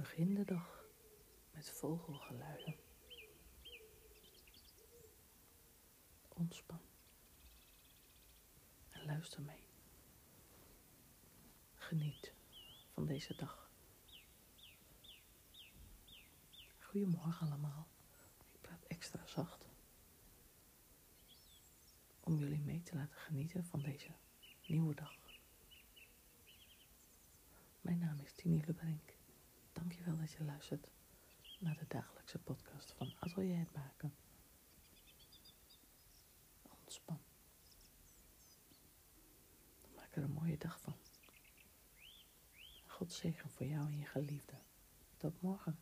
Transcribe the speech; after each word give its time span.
Begin 0.00 0.34
de 0.34 0.44
dag 0.44 0.84
met 1.50 1.70
vogelgeluiden. 1.70 2.76
Ontspan 6.28 6.80
en 8.90 9.04
luister 9.04 9.42
mee. 9.42 9.62
Geniet 11.74 12.32
van 12.92 13.06
deze 13.06 13.34
dag. 13.34 13.70
Goedemorgen 16.78 17.46
allemaal. 17.46 17.88
Ik 18.52 18.60
praat 18.60 18.84
extra 18.84 19.26
zacht 19.26 19.64
om 22.20 22.38
jullie 22.38 22.60
mee 22.60 22.82
te 22.82 22.94
laten 22.94 23.16
genieten 23.16 23.64
van 23.64 23.82
deze 23.82 24.10
nieuwe 24.66 24.94
dag. 24.94 25.14
Mijn 27.80 27.98
naam 27.98 28.20
is 28.20 28.32
Tini 28.32 28.62
Lebrink. 28.66 29.18
Dankjewel 29.80 30.16
dat 30.16 30.32
je 30.32 30.44
luistert 30.44 30.88
naar 31.58 31.76
de 31.76 31.84
dagelijkse 31.88 32.38
podcast 32.38 32.92
van 32.92 33.14
Atelier 33.18 33.58
het 33.58 33.72
Maken. 33.72 34.14
Ontspan. 36.62 37.20
Maak 39.96 40.16
er 40.16 40.22
een 40.22 40.32
mooie 40.32 40.58
dag 40.58 40.80
van. 40.80 40.94
God 42.86 43.12
zegen 43.12 43.50
voor 43.50 43.66
jou 43.66 43.86
en 43.86 43.98
je 43.98 44.06
geliefde. 44.06 44.54
Tot 45.16 45.40
morgen. 45.40 45.78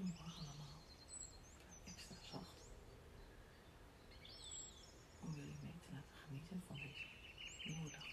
Goedemorgen 0.00 0.46
allemaal. 0.46 0.82
Extra 1.84 2.14
zacht. 2.30 2.60
Om 5.20 5.34
jullie 5.34 5.58
mee 5.62 5.78
te 5.84 5.92
laten 5.92 6.16
genieten 6.24 6.62
van 6.66 6.76
deze 6.76 7.06
nieuwe 7.64 7.90
dag. 7.90 8.08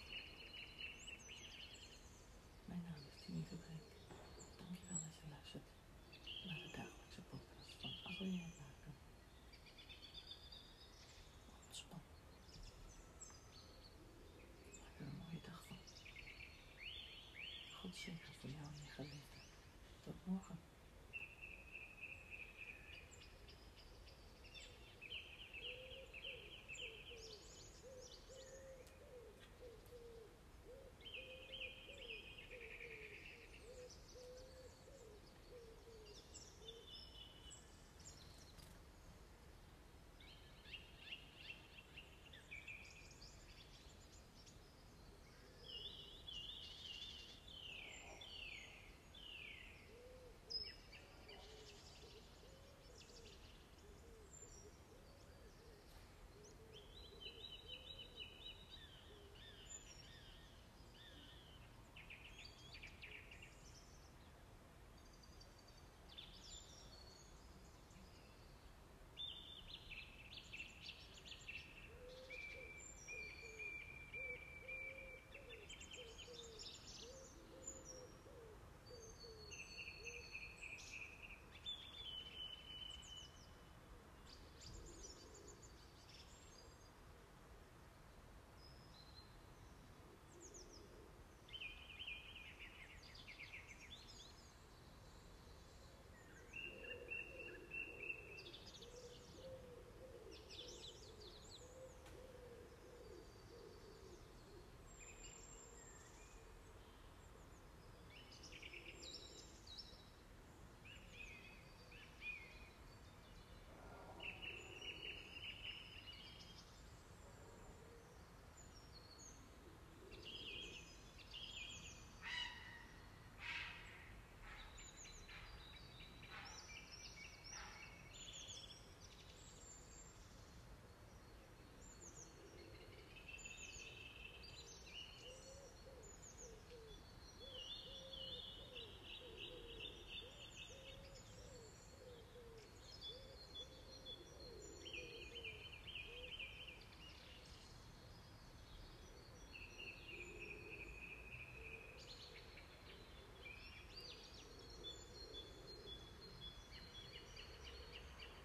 Mijn 2.66 2.82
naam 2.84 3.02
is 3.10 3.26
Tini 3.26 3.44
Verbrink. 3.50 3.82
Dankjewel 4.58 5.00
dat 5.06 5.16
je 5.22 5.28
luistert 5.30 5.68
naar 6.48 6.60
de 6.64 6.70
dagelijkse 6.78 7.22
podcast 7.30 7.72
van 7.82 7.92
Atelier 8.04 8.50
Maken. 8.62 8.94
Ontspan. 11.66 12.02
Maak 14.82 15.00
er 15.00 15.08
een 15.08 15.18
mooie 15.24 15.42
dag 15.42 15.64
van. 15.68 15.78
God 17.80 17.96
zegen 17.96 18.34
voor 18.40 18.50
jou 18.50 18.67